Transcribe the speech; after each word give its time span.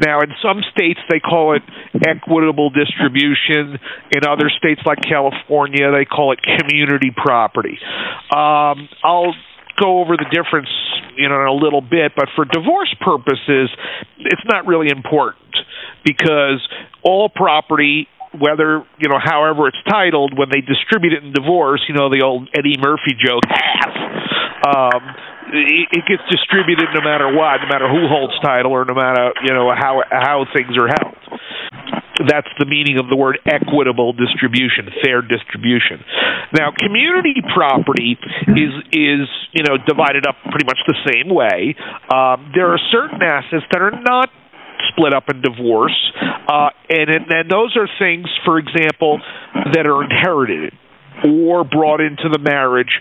Now, 0.00 0.20
in 0.20 0.32
some 0.42 0.62
states, 0.72 1.00
they 1.10 1.20
call 1.20 1.56
it 1.56 1.62
equitable 2.06 2.70
distribution. 2.70 3.78
In 4.12 4.26
other 4.26 4.50
states, 4.56 4.80
like 4.86 4.98
California, 5.02 5.90
they 5.92 6.04
call 6.04 6.32
it 6.32 6.40
community 6.40 7.10
property. 7.14 7.78
Um, 8.34 8.88
I'll 9.04 9.34
go 9.78 10.00
over 10.00 10.16
the 10.16 10.28
difference, 10.30 10.68
you 11.16 11.28
know, 11.28 11.40
in 11.40 11.48
a 11.48 11.52
little 11.52 11.82
bit, 11.82 12.12
but 12.16 12.28
for 12.34 12.44
divorce 12.44 12.94
purposes, 13.00 13.70
it's 14.18 14.44
not 14.46 14.66
really 14.66 14.88
important 14.90 15.54
because 16.04 16.60
all 17.02 17.28
property 17.28 18.08
whether 18.38 18.86
you 18.98 19.08
know 19.08 19.18
however 19.18 19.66
it's 19.66 19.82
titled 19.88 20.38
when 20.38 20.48
they 20.52 20.60
distribute 20.60 21.12
it 21.12 21.24
in 21.24 21.32
divorce 21.32 21.82
you 21.88 21.94
know 21.94 22.08
the 22.08 22.22
old 22.22 22.48
eddie 22.54 22.78
murphy 22.78 23.10
joke 23.18 23.42
half 23.48 23.90
um 24.66 25.02
it, 25.52 25.88
it 25.90 26.04
gets 26.06 26.22
distributed 26.30 26.88
no 26.94 27.00
matter 27.00 27.26
what 27.26 27.58
no 27.62 27.68
matter 27.68 27.88
who 27.88 28.06
holds 28.06 28.34
title 28.42 28.72
or 28.72 28.84
no 28.84 28.94
matter 28.94 29.32
you 29.42 29.52
know 29.52 29.72
how 29.74 30.02
how 30.10 30.46
things 30.54 30.76
are 30.76 30.88
held. 30.88 31.16
That's 32.20 32.52
the 32.60 32.66
meaning 32.68 32.98
of 32.98 33.08
the 33.08 33.16
word 33.16 33.40
equitable 33.48 34.12
distribution 34.12 34.92
fair 35.02 35.22
distribution. 35.22 36.04
Now 36.52 36.72
community 36.76 37.40
property 37.54 38.18
is 38.48 38.72
is 38.92 39.26
you 39.52 39.64
know 39.64 39.80
divided 39.80 40.26
up 40.26 40.36
pretty 40.50 40.66
much 40.66 40.78
the 40.86 40.98
same 41.08 41.32
way. 41.32 41.74
Um, 42.12 42.52
there 42.54 42.68
are 42.72 42.78
certain 42.92 43.22
assets 43.22 43.64
that 43.72 43.80
are 43.80 43.96
not 43.96 44.28
split 44.92 45.12
up 45.14 45.24
in 45.28 45.40
divorce, 45.40 45.96
uh, 46.48 46.70
and 46.88 47.26
then 47.28 47.48
those 47.48 47.76
are 47.76 47.88
things, 47.98 48.26
for 48.44 48.58
example, 48.58 49.20
that 49.72 49.86
are 49.86 50.02
inherited 50.02 50.72
or 51.24 51.64
brought 51.64 52.00
into 52.00 52.28
the 52.32 52.38
marriage 52.38 53.00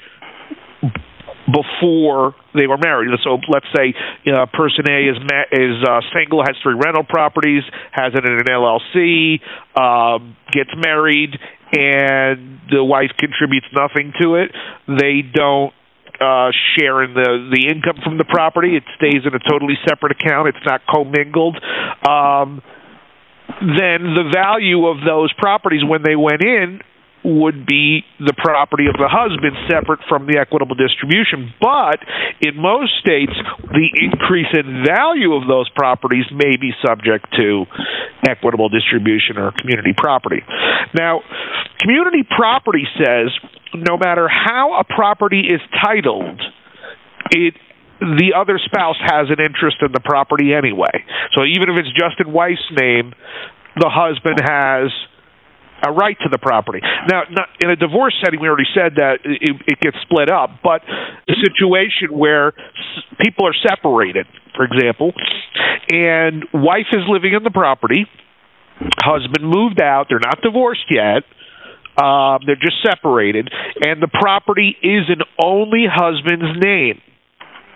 before 1.52 2.36
they 2.54 2.68
were 2.68 2.78
married. 2.78 3.10
So 3.24 3.38
let's 3.48 3.66
say 3.76 3.94
you 4.24 4.32
know, 4.32 4.46
person 4.52 4.86
A 4.90 5.00
is 5.10 5.18
ma- 5.20 5.50
is 5.52 5.78
uh, 5.84 6.02
single, 6.14 6.44
has 6.46 6.56
three 6.64 6.76
rental 6.76 7.04
properties, 7.04 7.64
has 7.92 8.14
it 8.14 8.26
in 8.26 8.34
an 8.34 8.48
LLC, 8.48 9.40
um, 9.76 10.36
gets 10.52 10.72
married, 10.76 11.38
and 11.72 12.60
the 12.70 12.84
wife 12.84 13.12
contributes 13.18 13.68
nothing 13.74 14.14
to 14.22 14.36
it. 14.36 14.52
They 14.88 15.22
don't 15.22 15.74
uh, 16.20 16.52
share 16.78 17.04
in 17.04 17.14
the 17.14 17.50
the 17.52 17.68
income 17.68 18.02
from 18.04 18.18
the 18.18 18.26
property. 18.26 18.76
It 18.76 18.84
stays 18.98 19.26
in 19.26 19.34
a 19.34 19.40
totally 19.40 19.76
separate 19.88 20.14
account. 20.20 20.50
It's 20.50 20.66
not 20.66 20.82
commingled. 20.86 21.58
Um, 22.08 22.62
then 23.60 24.14
the 24.14 24.30
value 24.32 24.88
of 24.88 24.98
those 25.06 25.34
properties 25.34 25.82
when 25.84 26.04
they 26.04 26.16
went 26.16 26.44
in 26.44 26.82
would 27.24 27.66
be 27.66 28.04
the 28.20 28.34
property 28.38 28.88
of 28.88 28.96
the 28.96 29.12
husband 29.12 29.52
separate 29.68 30.00
from 30.08 30.26
the 30.26 30.40
equitable 30.40 30.76
distribution. 30.76 31.52
But 31.60 32.00
in 32.40 32.56
most 32.56 32.96
states, 33.04 33.36
the 33.68 33.88
increase 34.00 34.48
in 34.56 34.84
value 34.88 35.36
of 35.36 35.48
those 35.48 35.68
properties 35.76 36.26
may 36.32 36.56
be 36.56 36.72
subject 36.80 37.28
to 37.36 37.66
equitable 38.28 38.70
distribution 38.70 39.38
or 39.38 39.52
community 39.52 39.92
property. 39.96 40.40
Now, 40.96 41.22
community 41.80 42.24
property 42.24 42.88
says 42.96 43.36
no 43.76 43.98
matter 43.98 44.28
how 44.28 44.80
a 44.80 44.84
property 44.84 45.42
is 45.42 45.62
titled, 45.84 46.42
it 47.32 47.54
the 48.00 48.32
other 48.32 48.58
spouse 48.64 48.96
has 49.04 49.28
an 49.28 49.44
interest 49.44 49.78
in 49.82 49.92
the 49.92 50.00
property 50.00 50.54
anyway. 50.54 51.04
So 51.36 51.44
even 51.44 51.68
if 51.68 51.76
it's 51.76 51.92
just 51.92 52.16
in 52.24 52.32
wife's 52.32 52.64
name, 52.72 53.12
the 53.76 53.92
husband 53.92 54.40
has 54.40 54.88
a 55.86 55.92
right 55.92 56.18
to 56.22 56.30
the 56.30 56.38
property. 56.38 56.80
Now, 57.10 57.24
not, 57.30 57.50
in 57.62 57.70
a 57.70 57.76
divorce 57.76 58.14
setting, 58.24 58.40
we 58.40 58.48
already 58.48 58.70
said 58.74 58.96
that 58.96 59.20
it, 59.24 59.56
it 59.68 59.80
gets 59.80 59.98
split 60.02 60.30
up, 60.30 60.60
but 60.64 60.82
a 60.84 61.34
situation 61.44 62.18
where 62.18 62.54
people 63.22 63.48
are 63.48 63.56
separated, 63.68 64.26
for 64.56 64.66
example, 64.66 65.14
and 65.90 66.46
wife 66.54 66.92
is 66.92 67.04
living 67.08 67.34
in 67.34 67.44
the 67.44 67.52
property, 67.52 68.06
husband 69.02 69.48
moved 69.48 69.82
out, 69.82 70.08
they're 70.10 70.20
not 70.20 70.42
divorced 70.42 70.86
yet, 70.90 71.24
um, 72.02 72.40
they're 72.46 72.56
just 72.56 72.82
separated, 72.84 73.50
and 73.84 74.02
the 74.02 74.08
property 74.08 74.76
is 74.82 75.10
in 75.10 75.20
only 75.44 75.86
husband's 75.90 76.58
name. 76.64 77.02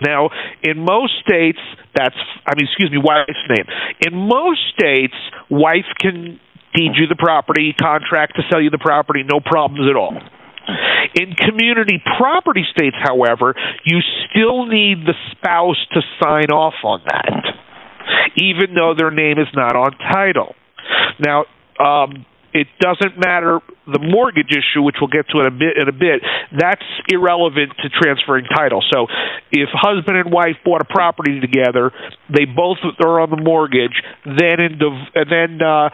Now, 0.05 0.29
in 0.63 0.79
most 0.79 1.13
states, 1.25 1.59
that's, 1.95 2.15
I 2.45 2.55
mean, 2.55 2.67
excuse 2.67 2.91
me, 2.91 2.97
wife's 2.97 3.31
name. 3.49 3.65
In 4.05 4.27
most 4.27 4.59
states, 4.77 5.13
wife 5.49 5.85
can 5.99 6.39
deed 6.73 6.91
you 6.95 7.07
the 7.07 7.15
property, 7.17 7.73
contract 7.79 8.35
to 8.35 8.43
sell 8.51 8.61
you 8.61 8.69
the 8.69 8.77
property, 8.81 9.23
no 9.23 9.39
problems 9.39 9.89
at 9.89 9.95
all. 9.95 10.17
In 11.15 11.35
community 11.35 12.01
property 12.17 12.63
states, 12.71 12.95
however, 13.03 13.53
you 13.85 13.99
still 14.29 14.65
need 14.65 15.05
the 15.05 15.13
spouse 15.31 15.77
to 15.93 16.01
sign 16.21 16.49
off 16.51 16.73
on 16.83 17.01
that, 17.05 17.43
even 18.37 18.73
though 18.73 18.93
their 18.97 19.11
name 19.11 19.37
is 19.37 19.47
not 19.53 19.75
on 19.75 19.91
title. 20.11 20.55
Now, 21.19 21.45
um, 21.79 22.25
it 22.53 22.67
doesn't 22.79 23.17
matter 23.17 23.59
the 23.89 23.99
mortgage 23.99 24.51
issue, 24.53 24.81
which 24.81 24.95
we'll 25.01 25.11
get 25.11 25.27
to 25.29 25.41
in 25.41 25.47
a 25.47 25.51
bit. 25.51 25.73
In 25.75 25.89
a 25.89 25.95
bit, 25.95 26.21
that's 26.53 26.85
irrelevant 27.09 27.73
to 27.81 27.89
transferring 27.89 28.45
title. 28.45 28.83
So, 28.93 29.07
if 29.51 29.69
husband 29.73 30.17
and 30.17 30.31
wife 30.31 30.61
bought 30.63 30.81
a 30.81 30.85
property 30.85 31.41
together, 31.41 31.91
they 32.29 32.45
both 32.45 32.77
are 33.03 33.19
on 33.19 33.29
the 33.29 33.41
mortgage. 33.41 33.97
Then, 34.23 34.61
in 34.61 34.79
and 34.79 35.27
then 35.27 35.59
uh, 35.65 35.89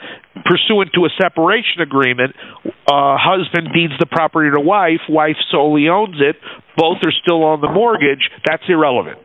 pursuant 0.45 0.91
to 0.93 1.05
a 1.05 1.11
separation 1.15 1.81
agreement, 1.81 2.35
uh, 2.65 3.15
husband 3.17 3.71
deeds 3.73 3.93
the 3.99 4.05
property 4.05 4.51
to 4.53 4.61
wife. 4.61 5.01
Wife 5.07 5.37
solely 5.51 5.87
owns 5.87 6.19
it. 6.19 6.35
Both 6.75 6.99
are 7.05 7.15
still 7.23 7.43
on 7.43 7.61
the 7.61 7.71
mortgage. 7.71 8.29
That's 8.45 8.63
irrelevant. 8.67 9.17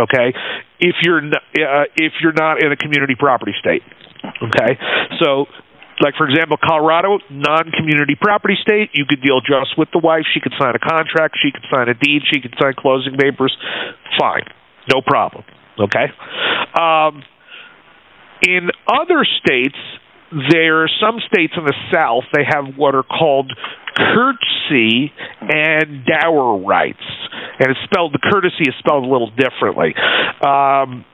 Okay, 0.00 0.30
if 0.78 0.94
you're 1.02 1.18
uh, 1.18 1.90
if 1.96 2.12
you're 2.22 2.36
not 2.36 2.62
in 2.62 2.70
a 2.70 2.76
community 2.76 3.16
property 3.18 3.52
state. 3.58 3.82
Okay, 4.42 4.78
so 5.22 5.46
like 6.00 6.14
for 6.16 6.28
example, 6.28 6.56
Colorado, 6.62 7.18
non-community 7.30 8.16
property 8.20 8.54
state, 8.60 8.90
you 8.92 9.04
could 9.08 9.22
deal 9.22 9.40
just 9.40 9.76
with 9.76 9.88
the 9.92 9.98
wife. 9.98 10.24
She 10.32 10.40
could 10.40 10.54
sign 10.58 10.74
a 10.74 10.78
contract. 10.78 11.36
She 11.42 11.50
could 11.50 11.64
sign 11.70 11.88
a 11.88 11.94
deed. 11.94 12.22
She 12.32 12.40
could 12.40 12.54
sign 12.60 12.74
closing 12.76 13.16
papers. 13.16 13.56
Fine, 14.18 14.46
no 14.92 15.02
problem. 15.04 15.44
Okay. 15.78 16.06
Um, 16.78 17.22
in 18.42 18.70
other 18.86 19.26
states, 19.42 19.78
there 20.50 20.82
are 20.82 20.90
some 21.00 21.18
states 21.32 21.54
in 21.56 21.64
the 21.64 21.74
South. 21.92 22.24
They 22.34 22.44
have 22.46 22.76
what 22.76 22.94
are 22.94 23.02
called 23.02 23.52
curtesy 23.96 25.12
and 25.40 26.04
dower 26.04 26.58
rights, 26.58 27.02
and 27.58 27.70
it's 27.70 27.80
spelled. 27.84 28.12
The 28.12 28.20
curtesy 28.30 28.68
is 28.68 28.74
spelled 28.78 29.04
a 29.04 29.08
little 29.08 29.30
differently. 29.30 29.94
Um, 30.44 31.04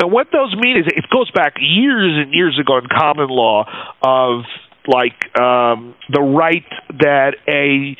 and 0.00 0.12
what 0.12 0.28
those 0.32 0.54
mean 0.56 0.78
is 0.78 0.86
it 0.86 1.04
goes 1.12 1.30
back 1.30 1.54
years 1.58 2.12
and 2.22 2.32
years 2.34 2.58
ago 2.60 2.78
in 2.78 2.84
common 2.86 3.28
law 3.28 3.64
of 4.02 4.44
like 4.86 5.36
um, 5.38 5.94
the 6.08 6.20
right 6.20 6.64
that 7.00 7.34
a 7.48 7.96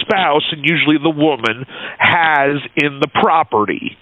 spouse 0.00 0.44
and 0.52 0.64
usually 0.64 0.96
the 1.02 1.10
woman 1.10 1.66
has 1.98 2.62
in 2.76 3.00
the 3.00 3.08
property, 3.08 3.96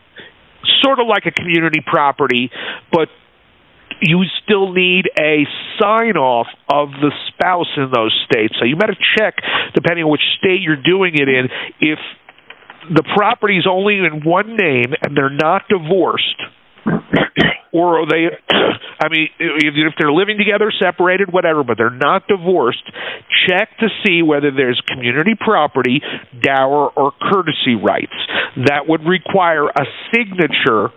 sort 0.82 1.00
of 1.00 1.06
like 1.06 1.26
a 1.26 1.32
community 1.32 1.80
property, 1.84 2.50
but 2.92 3.08
you 4.00 4.22
still 4.42 4.72
need 4.72 5.08
a 5.18 5.44
sign 5.80 6.16
off 6.16 6.46
of 6.72 6.90
the 6.90 7.10
spouse 7.28 7.70
in 7.76 7.90
those 7.94 8.14
states. 8.30 8.54
So 8.58 8.64
you 8.64 8.76
better 8.76 8.96
check, 9.16 9.36
depending 9.74 10.04
on 10.04 10.10
which 10.10 10.24
state 10.38 10.60
you're 10.60 10.82
doing 10.82 11.14
it 11.14 11.28
in, 11.28 11.48
if 11.80 11.98
the 12.92 13.02
property 13.16 13.56
is 13.56 13.66
only 13.70 13.98
in 13.98 14.22
one 14.24 14.56
name 14.56 14.92
and 15.02 15.16
they're 15.16 15.30
not 15.30 15.62
divorced. 15.68 16.42
Or 17.72 18.06
they 18.06 18.30
i 19.00 19.08
mean 19.08 19.28
if 19.38 19.94
they're 19.98 20.12
living 20.12 20.38
together 20.38 20.72
separated 20.80 21.32
whatever 21.32 21.64
but 21.64 21.76
they're 21.76 21.90
not 21.90 22.28
divorced 22.28 22.84
check 23.48 23.68
to 23.80 23.88
see 24.04 24.22
whether 24.22 24.50
there's 24.50 24.80
community 24.86 25.34
property 25.38 26.00
dower 26.40 26.88
or 26.90 27.12
curtesy 27.20 27.74
rights 27.74 28.14
that 28.56 28.88
would 28.88 29.02
require 29.04 29.66
a 29.68 29.84
signature 30.14 30.90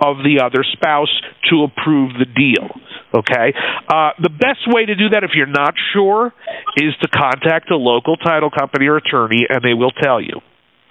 of 0.00 0.18
the 0.18 0.42
other 0.44 0.64
spouse 0.72 1.12
to 1.50 1.64
approve 1.64 2.12
the 2.18 2.26
deal. 2.26 2.68
Okay? 3.14 3.54
Uh, 3.88 4.10
the 4.20 4.28
best 4.28 4.66
way 4.66 4.84
to 4.84 4.94
do 4.94 5.08
that 5.10 5.24
if 5.24 5.30
you're 5.34 5.46
not 5.46 5.74
sure 5.92 6.34
is 6.76 6.92
to 7.00 7.08
contact 7.08 7.70
a 7.70 7.76
local 7.76 8.16
title 8.16 8.50
company 8.50 8.86
or 8.86 8.96
attorney 8.96 9.46
and 9.48 9.62
they 9.62 9.74
will 9.74 9.92
tell 9.92 10.20
you. 10.20 10.40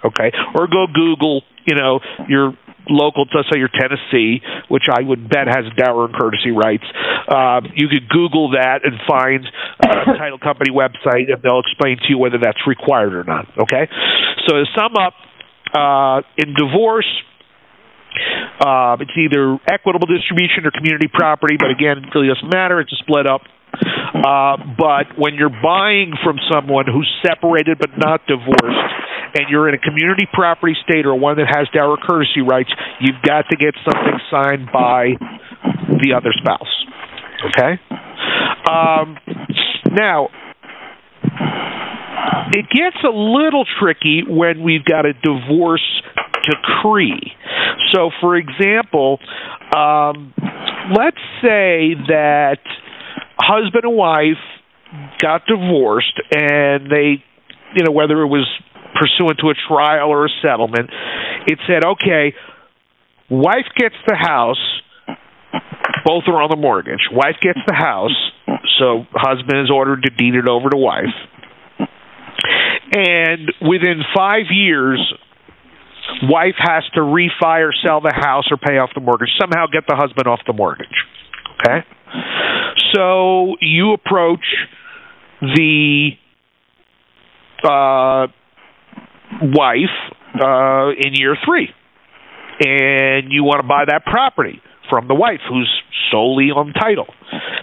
Okay? 0.04 0.32
Or 0.54 0.66
go 0.66 0.86
Google, 0.92 1.42
you 1.66 1.76
know, 1.76 2.00
your 2.28 2.54
local, 2.88 3.26
let's 3.34 3.48
say 3.52 3.58
your 3.58 3.70
Tennessee, 3.72 4.40
which 4.68 4.84
I 4.90 5.02
would 5.02 5.28
bet 5.28 5.48
has 5.48 5.66
dower 5.76 6.06
and 6.06 6.14
curtesy 6.14 6.50
rights. 6.50 6.84
Uh, 7.28 7.60
you 7.74 7.88
could 7.88 8.08
Google 8.08 8.52
that 8.52 8.84
and 8.84 8.94
find 9.06 9.46
a 9.80 10.16
title 10.18 10.38
company 10.38 10.70
website, 10.70 11.30
and 11.32 11.42
they'll 11.42 11.60
explain 11.60 11.98
to 11.98 12.08
you 12.08 12.18
whether 12.18 12.38
that's 12.38 12.60
required 12.66 13.14
or 13.14 13.24
not. 13.24 13.46
Okay, 13.58 13.88
so 14.46 14.56
to 14.56 14.64
sum 14.74 14.94
up, 14.96 15.14
uh, 15.74 16.22
in 16.38 16.54
divorce, 16.54 17.10
uh, 18.60 18.96
it's 19.00 19.12
either 19.18 19.58
equitable 19.68 20.06
distribution 20.06 20.64
or 20.64 20.70
community 20.70 21.08
property, 21.12 21.56
but 21.58 21.70
again, 21.70 21.98
it 21.98 22.14
really 22.14 22.28
doesn't 22.28 22.48
matter. 22.48 22.80
It's 22.80 22.92
a 22.92 23.00
split 23.02 23.26
up. 23.26 23.42
Uh, 23.76 24.56
but 24.78 25.18
when 25.18 25.34
you're 25.34 25.52
buying 25.52 26.14
from 26.24 26.38
someone 26.50 26.86
who's 26.86 27.10
separated 27.20 27.78
but 27.78 27.90
not 27.98 28.24
divorced, 28.26 28.96
and 29.34 29.48
you're 29.48 29.68
in 29.68 29.74
a 29.74 29.78
community 29.78 30.26
property 30.32 30.74
state 30.88 31.06
or 31.06 31.14
one 31.14 31.36
that 31.36 31.46
has 31.48 31.68
dower 31.74 31.96
curtesy 31.96 32.40
rights, 32.40 32.70
you've 33.00 33.20
got 33.22 33.44
to 33.50 33.56
get 33.56 33.74
something 33.84 34.18
signed 34.30 34.68
by 34.72 35.14
the 36.02 36.14
other 36.16 36.32
spouse. 36.36 36.86
Okay? 37.50 37.80
Um, 38.68 39.16
now, 39.90 40.28
it 42.52 42.66
gets 42.70 42.96
a 43.04 43.10
little 43.10 43.64
tricky 43.80 44.22
when 44.26 44.62
we've 44.62 44.84
got 44.84 45.04
a 45.06 45.12
divorce 45.12 46.02
decree. 46.44 47.32
So, 47.92 48.10
for 48.20 48.36
example, 48.36 49.18
um, 49.74 50.32
let's 50.96 51.20
say 51.42 51.94
that 52.08 52.58
husband 53.38 53.84
and 53.84 53.96
wife 53.96 54.42
got 55.20 55.42
divorced 55.46 56.20
and 56.30 56.90
they, 56.90 57.22
you 57.74 57.84
know, 57.84 57.92
whether 57.92 58.20
it 58.22 58.28
was 58.28 58.46
pursuant 58.94 59.38
to 59.40 59.50
a 59.50 59.54
trial 59.68 60.08
or 60.08 60.26
a 60.26 60.30
settlement, 60.42 60.90
it 61.46 61.58
said, 61.66 61.84
okay, 61.84 62.34
wife 63.30 63.66
gets 63.76 63.94
the 64.06 64.16
house, 64.16 64.60
both 66.04 66.24
are 66.28 66.42
on 66.42 66.50
the 66.50 66.56
mortgage. 66.56 67.08
Wife 67.12 67.36
gets 67.40 67.58
the 67.66 67.74
house, 67.74 68.14
so 68.78 69.06
husband 69.12 69.60
is 69.60 69.70
ordered 69.70 70.02
to 70.02 70.10
deed 70.10 70.34
it 70.34 70.48
over 70.48 70.70
to 70.70 70.76
wife. 70.76 71.14
And 72.92 73.52
within 73.60 74.02
five 74.14 74.46
years, 74.50 75.00
wife 76.22 76.54
has 76.58 76.84
to 76.94 77.00
refi 77.00 77.60
or 77.60 77.72
sell 77.84 78.00
the 78.00 78.14
house 78.14 78.44
or 78.50 78.56
pay 78.56 78.78
off 78.78 78.90
the 78.94 79.00
mortgage, 79.00 79.30
somehow 79.40 79.66
get 79.66 79.84
the 79.88 79.96
husband 79.96 80.26
off 80.26 80.40
the 80.46 80.52
mortgage. 80.52 80.86
Okay? 81.60 81.86
So 82.94 83.56
you 83.60 83.92
approach 83.92 84.44
the 85.40 86.10
uh, 87.64 88.28
wife 89.42 89.96
uh, 90.40 90.90
in 90.90 91.14
year 91.14 91.36
three, 91.44 91.68
and 92.60 93.32
you 93.32 93.44
want 93.44 93.60
to 93.60 93.66
buy 93.66 93.84
that 93.86 94.04
property 94.04 94.60
from 94.90 95.08
the 95.08 95.14
wife 95.14 95.40
who's 95.48 95.70
solely 96.10 96.50
on 96.50 96.72
title. 96.72 97.06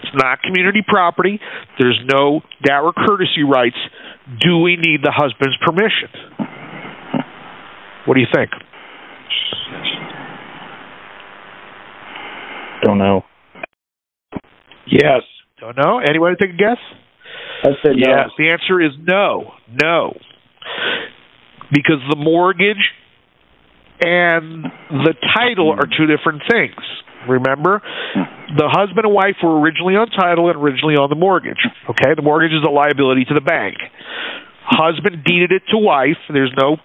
It's 0.02 0.14
not 0.14 0.42
community 0.42 0.82
property. 0.86 1.40
There's 1.78 2.00
no 2.12 2.42
dower 2.64 2.92
curtesy 2.92 3.42
rights. 3.42 3.76
Do 4.40 4.58
we 4.58 4.76
need 4.76 5.00
the 5.02 5.12
husband's 5.14 5.56
permission? 5.64 6.08
What 8.06 8.14
do 8.14 8.20
you 8.20 8.26
think? 8.32 8.50
Don't 12.82 12.98
know. 12.98 13.22
Yes. 14.86 15.22
Don't 15.58 15.76
know? 15.76 16.00
Anyone 16.06 16.36
take 16.38 16.50
a 16.50 16.56
guess? 16.56 16.76
I 17.62 17.68
said 17.82 17.92
no. 17.96 18.06
Yes. 18.06 18.30
The 18.36 18.50
answer 18.50 18.80
is 18.80 18.92
no. 19.00 19.52
No. 19.82 20.12
Because 21.74 21.98
the 22.08 22.16
mortgage 22.16 22.94
and 24.00 24.64
the 24.90 25.14
title 25.34 25.74
are 25.74 25.90
two 25.90 26.06
different 26.06 26.42
things. 26.46 26.78
Remember? 27.28 27.82
The 28.54 28.70
husband 28.70 29.06
and 29.06 29.14
wife 29.14 29.36
were 29.42 29.58
originally 29.58 29.96
on 29.98 30.06
title 30.14 30.46
and 30.48 30.56
originally 30.56 30.94
on 30.94 31.10
the 31.10 31.18
mortgage. 31.18 31.60
Okay? 31.90 32.14
The 32.14 32.22
mortgage 32.22 32.54
is 32.54 32.62
a 32.62 32.70
liability 32.70 33.24
to 33.26 33.34
the 33.34 33.42
bank. 33.42 33.76
Husband 34.64 35.24
deeded 35.24 35.50
it 35.50 35.62
to 35.72 35.78
wife. 35.78 36.20
There's 36.30 36.54
no 36.54 36.78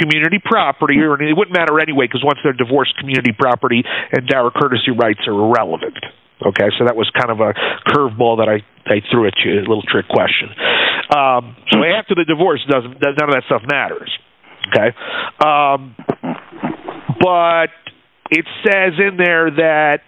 community 0.00 0.40
property, 0.42 0.98
or 1.00 1.20
it 1.20 1.36
wouldn't 1.36 1.56
matter 1.56 1.80
anyway 1.80 2.06
because 2.06 2.24
once 2.24 2.38
they're 2.42 2.56
divorced, 2.56 2.96
community 2.98 3.32
property 3.32 3.84
and 3.84 4.26
dower 4.26 4.50
curtesy 4.50 4.90
rights 4.92 5.20
are 5.26 5.36
irrelevant. 5.36 5.98
Okay, 6.42 6.74
so 6.78 6.84
that 6.86 6.96
was 6.96 7.06
kind 7.14 7.30
of 7.30 7.38
a 7.38 7.54
curveball 7.86 8.42
that 8.42 8.50
I, 8.50 8.66
I 8.90 8.98
threw 9.12 9.26
at 9.30 9.38
you, 9.44 9.62
a 9.62 9.62
little 9.62 9.86
trick 9.86 10.08
question. 10.08 10.50
Um, 11.10 11.56
so 11.70 11.82
after 11.82 12.14
the 12.14 12.24
divorce, 12.26 12.60
doesn't 12.68 13.00
none 13.00 13.28
of 13.28 13.34
that 13.34 13.42
stuff 13.46 13.62
matters. 13.70 14.10
Okay, 14.68 14.94
um, 15.42 15.96
but 17.20 17.74
it 18.30 18.46
says 18.64 18.94
in 18.98 19.16
there 19.16 19.50
that 19.50 19.98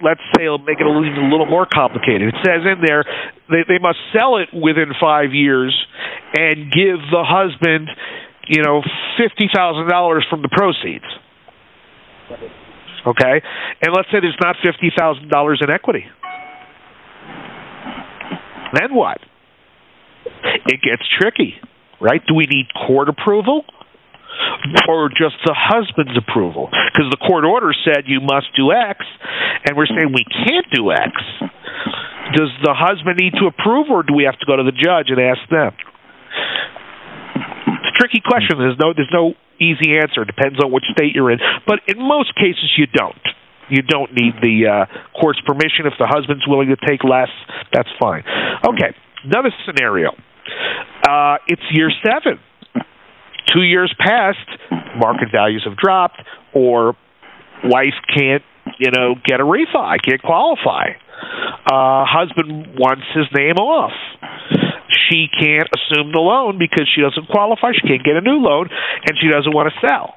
let's 0.00 0.20
say 0.36 0.44
it'll 0.44 0.58
make 0.58 0.80
it 0.80 0.86
a 0.86 0.90
little, 0.90 1.04
a 1.04 1.30
little 1.30 1.46
more 1.46 1.66
complicated. 1.66 2.28
It 2.28 2.40
says 2.44 2.62
in 2.64 2.80
there 2.86 3.04
they, 3.50 3.64
they 3.68 3.78
must 3.78 3.98
sell 4.14 4.38
it 4.38 4.48
within 4.54 4.92
five 5.00 5.34
years 5.34 5.76
and 6.34 6.72
give 6.72 6.98
the 7.10 7.24
husband 7.26 7.88
you 8.48 8.62
know, 8.62 8.82
fifty 9.20 9.48
thousand 9.54 9.88
dollars 9.88 10.26
from 10.28 10.42
the 10.42 10.48
proceeds. 10.48 11.04
Okay, 13.06 13.42
and 13.82 13.94
let's 13.94 14.08
say 14.10 14.18
there's 14.20 14.36
not 14.42 14.56
fifty 14.62 14.90
thousand 14.96 15.28
dollars 15.28 15.60
in 15.62 15.70
equity. 15.70 16.04
Then 18.74 18.94
what? 18.94 19.18
It 20.66 20.80
gets 20.82 21.02
tricky, 21.18 21.54
right? 22.00 22.20
Do 22.26 22.34
we 22.34 22.46
need 22.46 22.66
court 22.86 23.08
approval? 23.08 23.64
or 24.88 25.08
just 25.08 25.34
the 25.44 25.54
husband's 25.54 26.14
approval 26.14 26.70
because 26.70 27.10
the 27.10 27.18
court 27.18 27.44
order 27.44 27.74
said 27.84 28.06
you 28.06 28.20
must 28.20 28.46
do 28.54 28.70
X, 28.70 29.02
and 29.66 29.76
we're 29.76 29.90
saying 29.90 30.14
we 30.14 30.24
can't 30.24 30.66
do 30.70 30.92
X. 30.92 31.10
Does 32.36 32.52
the 32.62 32.74
husband 32.76 33.18
need 33.18 33.34
to 33.40 33.48
approve, 33.48 33.90
or 33.90 34.02
do 34.02 34.14
we 34.14 34.24
have 34.24 34.38
to 34.38 34.46
go 34.46 34.56
to 34.56 34.62
the 34.62 34.74
judge 34.74 35.10
and 35.10 35.18
ask 35.18 35.42
them? 35.50 35.72
It's 37.82 37.90
a 37.90 37.96
tricky 37.98 38.20
question. 38.22 38.58
There's 38.58 38.78
no 38.78 38.92
there's 38.94 39.12
no 39.12 39.34
easy 39.58 39.98
answer. 39.98 40.22
It 40.22 40.30
depends 40.30 40.62
on 40.62 40.70
which 40.70 40.84
state 40.92 41.14
you're 41.14 41.30
in. 41.30 41.38
But 41.66 41.80
in 41.88 41.98
most 41.98 42.34
cases, 42.36 42.70
you 42.76 42.86
don't. 42.86 43.24
You 43.68 43.82
don't 43.82 44.12
need 44.14 44.32
the 44.40 44.64
uh, 44.64 44.84
court's 45.18 45.40
permission. 45.44 45.84
If 45.84 45.94
the 45.98 46.08
husband's 46.08 46.46
willing 46.48 46.68
to 46.68 46.78
take 46.88 47.04
less, 47.04 47.28
that's 47.72 47.88
fine. 48.00 48.24
Okay, 48.64 48.96
another 49.24 49.50
scenario. 49.66 50.10
Uh, 51.06 51.36
it's 51.46 51.62
year 51.72 51.90
seven. 52.04 52.40
Two 53.52 53.62
years 53.62 53.94
passed, 53.98 54.38
market 54.98 55.28
values 55.32 55.62
have 55.66 55.76
dropped, 55.76 56.20
or 56.54 56.96
wife 57.64 57.94
can't, 58.14 58.42
you 58.78 58.90
know, 58.94 59.14
get 59.24 59.40
a 59.40 59.44
refi, 59.44 59.96
can't 60.04 60.20
qualify. 60.20 60.90
Uh, 61.64 62.04
husband 62.04 62.78
wants 62.78 63.04
his 63.14 63.24
name 63.34 63.56
off 63.56 63.92
she 65.08 65.28
can't 65.28 65.68
assume 65.72 66.12
the 66.12 66.20
loan 66.20 66.58
because 66.58 66.88
she 66.94 67.00
doesn't 67.00 67.28
qualify. 67.28 67.72
She 67.72 67.86
can't 67.86 68.04
get 68.04 68.16
a 68.16 68.20
new 68.20 68.40
loan, 68.40 68.68
and 68.68 69.12
she 69.20 69.28
doesn't 69.28 69.52
want 69.52 69.72
to 69.72 69.76
sell. 69.86 70.14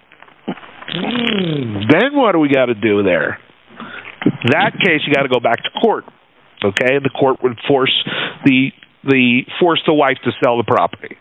Then 0.91 2.15
what 2.15 2.33
do 2.33 2.39
we 2.39 2.49
got 2.49 2.67
to 2.67 2.75
do 2.75 3.03
there? 3.03 3.39
that 4.51 4.73
case, 4.77 5.01
you 5.07 5.13
got 5.13 5.23
to 5.23 5.29
go 5.29 5.39
back 5.39 5.57
to 5.63 5.69
court. 5.81 6.03
Okay, 6.63 6.95
and 6.95 7.03
the 7.03 7.09
court 7.09 7.41
would 7.41 7.57
force 7.67 7.93
the 8.45 8.69
the 9.03 9.41
force 9.59 9.81
the 9.85 9.93
wife 9.93 10.17
to 10.23 10.31
sell 10.43 10.57
the 10.57 10.67
property 10.67 11.17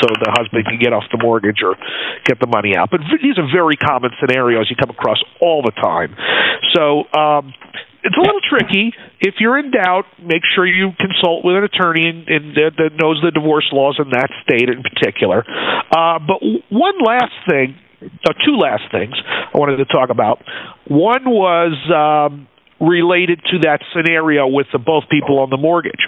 so 0.00 0.08
the 0.08 0.32
husband 0.32 0.64
can 0.64 0.78
get 0.78 0.92
off 0.92 1.04
the 1.12 1.18
mortgage 1.20 1.60
or 1.62 1.76
get 2.24 2.40
the 2.40 2.46
money 2.46 2.76
out. 2.76 2.90
But 2.90 3.00
these 3.22 3.36
are 3.38 3.46
very 3.52 3.76
common 3.76 4.10
scenarios 4.20 4.66
you 4.70 4.76
come 4.76 4.90
across 4.90 5.18
all 5.40 5.62
the 5.62 5.72
time. 5.76 6.16
So 6.72 7.04
um, 7.12 7.52
it's 8.02 8.16
a 8.16 8.20
little 8.20 8.40
tricky. 8.48 8.92
If 9.20 9.34
you're 9.40 9.58
in 9.58 9.70
doubt, 9.70 10.04
make 10.22 10.42
sure 10.54 10.66
you 10.66 10.90
consult 10.96 11.44
with 11.44 11.56
an 11.56 11.64
attorney 11.64 12.24
that 12.26 12.90
knows 12.96 13.20
the 13.22 13.30
divorce 13.30 13.68
laws 13.72 14.00
in 14.00 14.10
that 14.10 14.30
state 14.42 14.68
in 14.68 14.82
particular. 14.82 15.44
Uh, 15.44 16.18
but 16.18 16.40
one 16.70 16.94
last 17.04 17.36
thing, 17.48 17.76
uh, 18.00 18.32
two 18.44 18.56
last 18.56 18.84
things 18.90 19.12
I 19.20 19.58
wanted 19.58 19.76
to 19.76 19.84
talk 19.86 20.08
about. 20.08 20.42
One 20.88 21.28
was 21.28 21.76
um, 21.92 22.48
related 22.80 23.40
to 23.52 23.58
that 23.68 23.80
scenario 23.92 24.46
with 24.48 24.66
the 24.72 24.78
both 24.78 25.04
people 25.10 25.38
on 25.40 25.50
the 25.50 25.58
mortgage. 25.58 26.00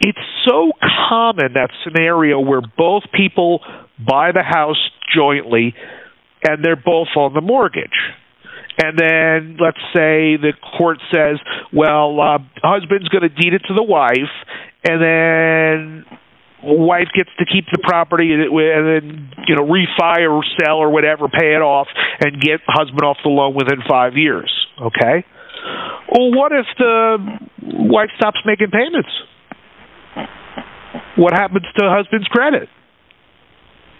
It's 0.00 0.18
so 0.46 0.72
common 1.08 1.54
that 1.54 1.70
scenario 1.84 2.40
where 2.40 2.62
both 2.76 3.04
people 3.14 3.60
buy 3.98 4.32
the 4.32 4.42
house 4.42 4.90
jointly 5.14 5.74
and 6.42 6.64
they're 6.64 6.76
both 6.76 7.08
on 7.16 7.34
the 7.34 7.40
mortgage. 7.40 7.96
And 8.78 8.98
then 8.98 9.56
let's 9.58 9.80
say 9.94 10.36
the 10.36 10.52
court 10.76 10.98
says, 11.10 11.38
well, 11.72 12.20
uh, 12.20 12.38
husband's 12.62 13.08
going 13.08 13.22
to 13.22 13.30
deed 13.30 13.54
it 13.54 13.62
to 13.68 13.74
the 13.74 13.82
wife, 13.82 14.32
and 14.84 15.00
then 15.00 16.18
wife 16.62 17.08
gets 17.14 17.30
to 17.38 17.46
keep 17.46 17.64
the 17.72 17.78
property 17.82 18.32
and 18.32 18.42
then 18.42 19.30
you 19.46 19.54
know 19.54 19.62
refi 19.62 20.28
or 20.28 20.44
sell 20.60 20.76
or 20.76 20.90
whatever, 20.90 21.28
pay 21.28 21.54
it 21.54 21.62
off, 21.62 21.86
and 22.20 22.40
get 22.40 22.60
husband 22.66 23.00
off 23.02 23.16
the 23.24 23.30
loan 23.30 23.54
within 23.54 23.78
five 23.88 24.16
years. 24.16 24.52
Okay. 24.80 25.24
Well, 26.12 26.30
what 26.32 26.52
if 26.52 26.66
the 26.78 27.16
wife 27.62 28.10
stops 28.18 28.38
making 28.44 28.70
payments? 28.70 29.08
What 31.16 31.32
happens 31.32 31.64
to 31.78 31.86
a 31.86 31.90
husband's 31.90 32.28
credit? 32.28 32.68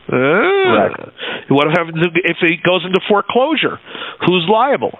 Uh, 0.06 1.10
what 1.50 1.66
happens 1.74 1.98
if 1.98 2.36
it 2.42 2.60
goes 2.62 2.84
into 2.86 3.00
foreclosure? 3.08 3.78
Who's 4.26 4.46
liable? 4.48 4.96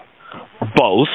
Both. 0.75 1.13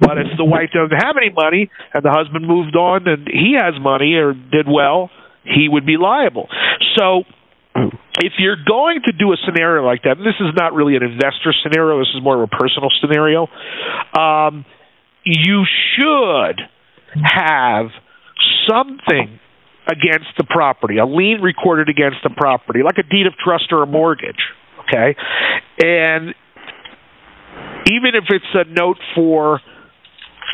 But 0.00 0.18
if 0.18 0.26
the 0.36 0.44
wife 0.44 0.70
doesn't 0.72 0.96
have 0.96 1.16
any 1.16 1.30
money 1.30 1.70
and 1.92 2.04
the 2.04 2.10
husband 2.10 2.46
moved 2.46 2.76
on 2.76 3.06
and 3.06 3.26
he 3.28 3.56
has 3.60 3.74
money 3.80 4.14
or 4.14 4.32
did 4.32 4.66
well, 4.68 5.10
he 5.44 5.68
would 5.68 5.86
be 5.86 5.96
liable. 5.96 6.48
So 6.96 7.22
if 8.18 8.32
you're 8.38 8.58
going 8.66 9.02
to 9.06 9.12
do 9.12 9.32
a 9.32 9.36
scenario 9.44 9.84
like 9.84 10.02
that, 10.02 10.16
and 10.18 10.26
this 10.26 10.38
is 10.40 10.54
not 10.56 10.74
really 10.74 10.96
an 10.96 11.02
investor 11.02 11.54
scenario, 11.62 11.98
this 11.98 12.10
is 12.14 12.22
more 12.22 12.42
of 12.42 12.48
a 12.48 12.56
personal 12.56 12.88
scenario, 13.00 13.48
um, 14.18 14.64
you 15.24 15.64
should 15.94 16.60
have 17.22 17.86
something 18.68 19.38
against 19.86 20.32
the 20.38 20.44
property, 20.44 20.98
a 20.98 21.06
lien 21.06 21.40
recorded 21.42 21.88
against 21.88 22.18
the 22.22 22.30
property, 22.30 22.80
like 22.82 22.98
a 22.98 23.02
deed 23.02 23.26
of 23.26 23.34
trust 23.42 23.72
or 23.72 23.82
a 23.82 23.86
mortgage. 23.86 24.40
Okay? 24.84 25.16
And 25.82 26.34
even 27.90 28.14
if 28.14 28.24
it's 28.30 28.52
a 28.54 28.64
note 28.64 28.98
for 29.14 29.60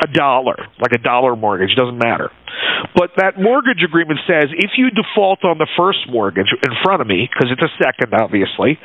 a 0.03 0.07
dollar, 0.07 0.55
like 0.79 0.91
a 0.93 0.97
dollar 0.97 1.35
mortgage, 1.35 1.75
doesn't 1.75 1.97
matter. 1.97 2.31
But 2.95 3.11
that 3.17 3.39
mortgage 3.39 3.83
agreement 3.85 4.19
says 4.27 4.49
if 4.51 4.71
you 4.75 4.89
default 4.89 5.45
on 5.45 5.57
the 5.57 5.67
first 5.77 5.99
mortgage 6.09 6.49
in 6.51 6.73
front 6.83 7.01
of 7.01 7.07
me, 7.07 7.29
because 7.31 7.51
it's 7.51 7.61
a 7.61 7.71
second, 7.77 8.13
obviously, 8.13 8.79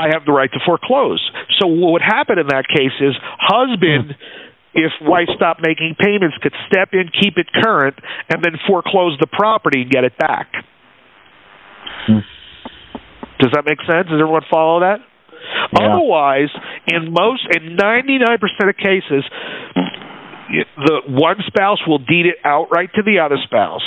I 0.00 0.08
have 0.12 0.24
the 0.24 0.32
right 0.32 0.50
to 0.50 0.60
foreclose. 0.64 1.20
So 1.60 1.66
what 1.66 1.92
would 1.92 2.02
happen 2.02 2.38
in 2.38 2.46
that 2.48 2.66
case 2.66 2.94
is 3.00 3.14
husband. 3.38 4.16
If 4.74 4.92
wife 5.02 5.26
stopped 5.34 5.60
making 5.62 5.96
payments, 5.98 6.36
could 6.42 6.54
step 6.70 6.90
in, 6.92 7.10
keep 7.20 7.34
it 7.36 7.46
current, 7.52 7.96
and 8.28 8.42
then 8.42 8.54
foreclose 8.68 9.18
the 9.20 9.26
property 9.26 9.82
and 9.82 9.90
get 9.90 10.04
it 10.04 10.16
back. 10.16 10.52
Hmm. 12.06 12.18
Does 13.40 13.50
that 13.54 13.64
make 13.64 13.80
sense? 13.80 14.08
Does 14.08 14.20
everyone 14.20 14.42
follow 14.50 14.80
that? 14.80 15.00
Yeah. 15.72 15.96
Otherwise, 15.96 16.50
in 16.86 17.12
most, 17.12 17.46
in 17.56 17.76
99% 17.76 18.68
of 18.68 18.76
cases, 18.76 19.24
the 20.76 21.00
one 21.08 21.36
spouse 21.46 21.80
will 21.86 21.98
deed 21.98 22.26
it 22.26 22.36
outright 22.44 22.90
to 22.94 23.02
the 23.02 23.20
other 23.20 23.38
spouse 23.44 23.86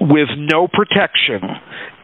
with 0.00 0.28
no 0.36 0.66
protection 0.66 1.44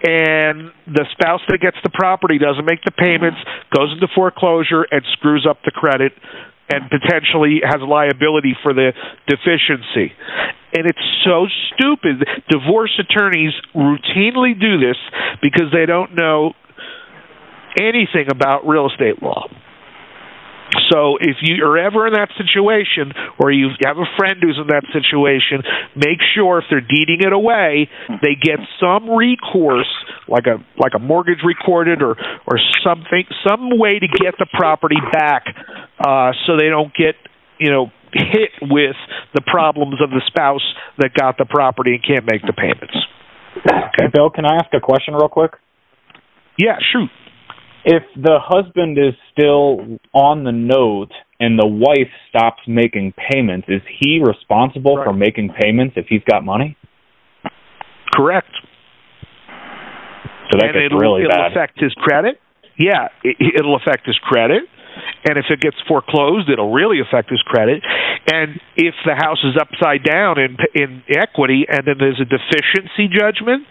and 0.04 0.70
the 0.86 1.06
spouse 1.12 1.40
that 1.48 1.58
gets 1.60 1.76
the 1.82 1.90
property 1.90 2.36
doesn't 2.36 2.66
make 2.66 2.84
the 2.84 2.92
payments 2.92 3.38
goes 3.74 3.90
into 3.92 4.06
foreclosure 4.14 4.84
and 4.90 5.00
screws 5.16 5.46
up 5.48 5.58
the 5.64 5.70
credit 5.70 6.12
and 6.68 6.90
potentially 6.90 7.60
has 7.62 7.80
liability 7.80 8.56
for 8.62 8.74
the 8.74 8.92
deficiency. 9.26 10.12
And 10.74 10.86
it's 10.86 11.06
so 11.24 11.46
stupid. 11.72 12.26
Divorce 12.50 12.98
attorneys 12.98 13.52
routinely 13.74 14.58
do 14.58 14.78
this 14.78 14.96
because 15.40 15.70
they 15.72 15.86
don't 15.86 16.14
know 16.14 16.52
anything 17.78 18.26
about 18.30 18.66
real 18.66 18.88
estate 18.90 19.22
law. 19.22 19.46
So 20.90 21.16
if 21.20 21.36
you 21.42 21.64
are 21.64 21.78
ever 21.78 22.06
in 22.06 22.14
that 22.14 22.28
situation 22.36 23.12
or 23.38 23.52
you 23.52 23.70
have 23.84 23.98
a 23.98 24.08
friend 24.18 24.38
who's 24.42 24.58
in 24.58 24.66
that 24.66 24.82
situation, 24.92 25.62
make 25.94 26.18
sure 26.34 26.58
if 26.58 26.64
they're 26.70 26.80
deeding 26.80 27.22
it 27.22 27.32
away, 27.32 27.88
they 28.22 28.34
get 28.34 28.58
some 28.80 29.08
recourse 29.10 29.90
like 30.28 30.46
a 30.46 30.58
like 30.76 30.92
a 30.94 30.98
mortgage 30.98 31.46
recorded 31.46 32.02
or 32.02 32.16
or 32.50 32.58
something 32.82 33.24
some 33.46 33.78
way 33.78 33.98
to 33.98 34.08
get 34.08 34.34
the 34.38 34.46
property 34.54 34.98
back 35.12 35.44
uh 35.98 36.32
so 36.46 36.56
they 36.56 36.68
don't 36.68 36.92
get, 36.94 37.14
you 37.58 37.70
know, 37.70 37.90
hit 38.12 38.50
with 38.62 38.96
the 39.34 39.42
problems 39.42 40.00
of 40.02 40.10
the 40.10 40.22
spouse 40.26 40.64
that 40.98 41.14
got 41.14 41.38
the 41.38 41.44
property 41.44 41.94
and 41.94 42.04
can't 42.04 42.24
make 42.30 42.42
the 42.42 42.52
payments. 42.52 42.96
Okay. 43.56 44.12
Bill, 44.12 44.30
can 44.30 44.44
I 44.44 44.56
ask 44.56 44.72
a 44.74 44.80
question 44.80 45.14
real 45.14 45.28
quick? 45.28 45.52
Yeah, 46.58 46.76
shoot 46.92 47.10
if 47.86 48.02
the 48.16 48.38
husband 48.42 48.98
is 48.98 49.14
still 49.30 49.78
on 50.12 50.42
the 50.42 50.50
note 50.50 51.12
and 51.38 51.56
the 51.56 51.66
wife 51.66 52.10
stops 52.28 52.60
making 52.66 53.14
payments, 53.30 53.68
is 53.68 53.80
he 54.00 54.20
responsible 54.20 54.96
right. 54.96 55.06
for 55.06 55.12
making 55.12 55.54
payments 55.54 55.94
if 55.96 56.06
he's 56.08 56.22
got 56.28 56.44
money? 56.44 56.76
Correct. 58.12 58.50
So 60.50 60.58
that 60.58 60.64
and 60.64 60.74
gets 60.74 60.86
it'll, 60.86 60.98
really 60.98 61.22
it'll 61.22 61.30
bad. 61.30 61.52
affect 61.52 61.80
his 61.80 61.94
credit. 61.94 62.40
Yeah, 62.76 63.06
it, 63.22 63.36
it'll 63.56 63.76
affect 63.76 64.04
his 64.04 64.18
credit. 64.18 64.64
And 65.24 65.38
if 65.38 65.46
it 65.50 65.60
gets 65.60 65.76
foreclosed, 65.88 66.48
it'll 66.50 66.72
really 66.72 67.00
affect 67.00 67.30
his 67.30 67.42
credit. 67.42 67.82
And 68.32 68.60
if 68.76 68.94
the 69.04 69.14
house 69.14 69.42
is 69.44 69.56
upside 69.60 70.04
down 70.04 70.38
in 70.38 70.56
in 70.74 71.02
equity, 71.08 71.66
and 71.68 71.86
then 71.86 71.96
there's 71.98 72.20
a 72.20 72.28
deficiency 72.28 73.08
judgment, 73.08 73.66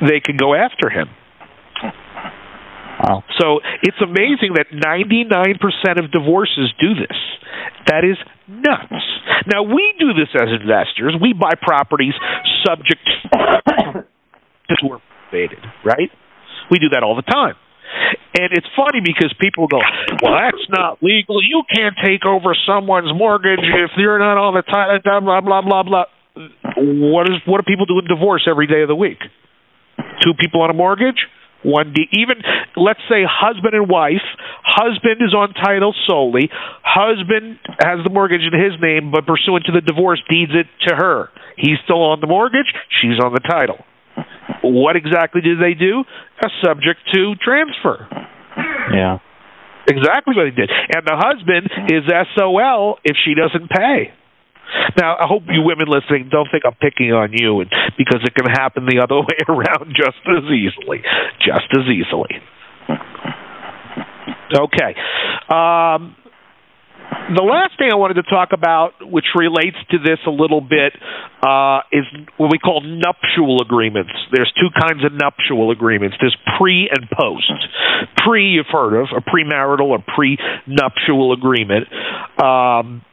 they 0.00 0.20
can 0.20 0.36
go 0.36 0.54
after 0.54 0.90
him. 0.90 1.08
Wow. 3.02 3.24
So 3.38 3.60
it's 3.82 3.98
amazing 4.00 4.54
that 4.54 4.70
99% 4.70 6.04
of 6.04 6.12
divorces 6.12 6.72
do 6.80 6.94
this. 6.94 7.18
That 7.88 8.04
is 8.04 8.16
nuts. 8.46 9.02
Now, 9.52 9.62
we 9.62 9.94
do 9.98 10.14
this 10.14 10.28
as 10.34 10.48
investors. 10.54 11.16
We 11.20 11.32
buy 11.32 11.54
properties 11.60 12.14
subject 12.64 13.02
to 13.32 14.86
were 14.86 15.00
probated, 15.30 15.58
right? 15.84 16.10
We 16.70 16.78
do 16.78 16.90
that 16.92 17.02
all 17.02 17.16
the 17.16 17.22
time. 17.22 17.54
And 18.34 18.48
it's 18.52 18.66
funny 18.74 19.00
because 19.04 19.32
people 19.40 19.68
go, 19.68 19.80
well, 20.22 20.32
that's 20.32 20.64
not 20.70 21.02
legal. 21.02 21.42
You 21.42 21.62
can't 21.68 21.94
take 22.02 22.24
over 22.24 22.56
someone's 22.66 23.12
mortgage 23.12 23.60
if 23.60 23.90
you're 23.96 24.18
not 24.18 24.38
all 24.38 24.52
the 24.52 24.62
time, 24.62 25.24
blah, 25.24 25.40
blah, 25.40 25.60
blah, 25.60 25.82
blah. 25.82 26.04
What, 26.76 27.28
is, 27.28 27.36
what 27.44 27.60
do 27.60 27.64
people 27.68 27.84
do 27.84 27.98
in 27.98 28.08
divorce 28.08 28.48
every 28.48 28.66
day 28.66 28.82
of 28.82 28.88
the 28.88 28.96
week? 28.96 29.18
Two 30.24 30.32
people 30.38 30.62
on 30.62 30.70
a 30.70 30.74
mortgage? 30.74 31.28
one 31.64 31.92
D. 31.94 32.06
Even 32.12 32.42
let's 32.76 33.00
say 33.08 33.22
husband 33.22 33.74
and 33.74 33.88
wife. 33.88 34.26
Husband 34.64 35.22
is 35.22 35.34
on 35.34 35.54
title 35.54 35.94
solely. 36.06 36.50
Husband 36.82 37.58
has 37.78 38.02
the 38.04 38.10
mortgage 38.10 38.42
in 38.42 38.54
his 38.58 38.80
name, 38.80 39.10
but 39.10 39.26
pursuant 39.26 39.66
to 39.66 39.72
the 39.72 39.80
divorce, 39.80 40.22
deeds 40.28 40.52
it 40.54 40.66
to 40.88 40.94
her. 40.94 41.28
He's 41.56 41.78
still 41.84 42.02
on 42.02 42.20
the 42.20 42.26
mortgage. 42.26 42.72
She's 43.00 43.18
on 43.22 43.32
the 43.32 43.40
title. 43.40 43.84
What 44.62 44.96
exactly 44.96 45.40
do 45.40 45.56
they 45.56 45.74
do? 45.74 46.04
A 46.42 46.48
subject 46.64 47.00
to 47.12 47.34
transfer. 47.42 48.06
Yeah. 48.92 49.18
Exactly 49.88 50.36
what 50.36 50.46
he 50.46 50.52
did. 50.52 50.70
And 50.70 51.02
the 51.06 51.16
husband 51.18 51.70
is 51.90 52.06
SOL 52.36 52.98
if 53.04 53.16
she 53.24 53.34
doesn't 53.34 53.68
pay. 53.68 54.12
Now, 54.96 55.16
I 55.16 55.26
hope 55.26 55.42
you 55.48 55.62
women 55.62 55.86
listening 55.88 56.28
don't 56.30 56.48
think 56.50 56.64
I'm 56.64 56.78
picking 56.80 57.12
on 57.12 57.30
you, 57.32 57.60
and 57.60 57.70
because 57.98 58.20
it 58.24 58.34
can 58.34 58.46
happen 58.46 58.86
the 58.86 59.02
other 59.02 59.16
way 59.20 59.38
around 59.48 59.94
just 59.94 60.22
as 60.24 60.44
easily, 60.48 61.02
just 61.40 61.68
as 61.74 61.84
easily. 61.90 62.40
Okay. 64.54 64.94
Um, 65.50 66.16
the 67.36 67.44
last 67.44 67.78
thing 67.78 67.90
I 67.92 67.96
wanted 67.96 68.20
to 68.20 68.28
talk 68.28 68.50
about, 68.52 69.00
which 69.00 69.26
relates 69.34 69.76
to 69.90 69.98
this 69.98 70.18
a 70.26 70.30
little 70.30 70.60
bit, 70.60 70.92
uh, 71.42 71.80
is 71.92 72.04
what 72.36 72.50
we 72.50 72.58
call 72.58 72.80
nuptial 72.80 73.60
agreements. 73.60 74.12
There's 74.32 74.52
two 74.56 74.68
kinds 74.72 75.04
of 75.04 75.12
nuptial 75.12 75.70
agreements. 75.70 76.16
There's 76.20 76.36
pre 76.58 76.88
and 76.90 77.08
post. 77.10 77.52
Pre, 78.24 78.56
you've 78.56 78.70
heard 78.70 78.94
of, 78.96 79.08
a 79.16 79.20
premarital 79.20 79.92
or 79.92 79.98
pre-nuptial 80.02 81.32
agreement. 81.32 81.86
Um, 82.42 83.04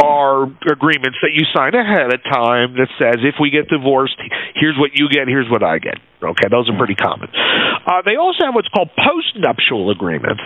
are 0.00 0.44
agreements 0.64 1.20
that 1.20 1.36
you 1.36 1.44
sign 1.52 1.74
ahead 1.74 2.08
of 2.08 2.24
time 2.24 2.72
that 2.80 2.88
says 2.96 3.20
if 3.20 3.36
we 3.40 3.50
get 3.50 3.68
divorced, 3.68 4.16
here's 4.56 4.76
what 4.78 4.92
you 4.94 5.08
get, 5.12 5.28
here's 5.28 5.50
what 5.50 5.62
I 5.62 5.78
get. 5.78 6.00
Okay, 6.22 6.48
those 6.50 6.70
are 6.70 6.76
pretty 6.78 6.94
common. 6.94 7.28
Uh, 7.28 8.00
they 8.04 8.16
also 8.16 8.48
have 8.48 8.54
what's 8.54 8.68
called 8.72 8.88
post-nuptial 8.96 9.90
agreements, 9.90 10.40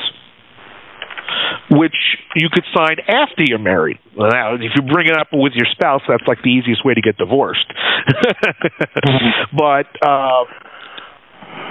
which 1.70 1.96
you 2.36 2.48
could 2.52 2.64
sign 2.76 2.96
after 3.08 3.42
you're 3.46 3.58
married. 3.58 3.98
Now, 4.16 4.54
if 4.54 4.72
you 4.74 4.82
bring 4.82 5.06
it 5.06 5.16
up 5.16 5.28
with 5.32 5.52
your 5.54 5.66
spouse, 5.72 6.02
that's 6.08 6.26
like 6.26 6.38
the 6.42 6.50
easiest 6.50 6.84
way 6.84 6.94
to 6.94 7.00
get 7.00 7.16
divorced. 7.16 7.66
but 9.56 9.86
uh, 10.02 10.44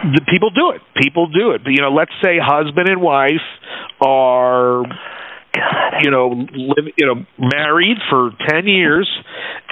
the 0.04 0.22
people 0.30 0.50
do 0.50 0.72
it. 0.72 0.82
People 1.02 1.28
do 1.28 1.52
it. 1.52 1.64
But, 1.64 1.72
You 1.72 1.82
know, 1.82 1.92
let's 1.92 2.14
say 2.24 2.38
husband 2.42 2.90
and 2.90 3.02
wife 3.02 3.46
are 4.02 4.84
you 6.02 6.10
know, 6.10 6.30
live, 6.30 6.86
you 6.98 7.06
know, 7.06 7.26
married 7.38 7.98
for 8.10 8.32
10 8.50 8.66
years 8.66 9.08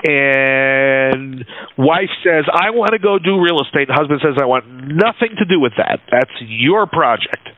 and 0.04 1.46
wife 1.78 2.10
says, 2.24 2.46
"I 2.52 2.72
want 2.72 2.92
to 2.94 3.00
go 3.00 3.20
do 3.20 3.42
real 3.42 3.62
estate." 3.62 3.90
And 3.90 3.98
husband 3.98 4.22
says, 4.24 4.36
"I 4.42 4.46
want 4.46 4.66
nothing 4.68 5.36
to 5.38 5.46
do 5.46 5.60
with 5.60 5.74
that. 5.78 6.02
That's 6.12 6.32
your 6.42 6.88
project." 6.88 7.50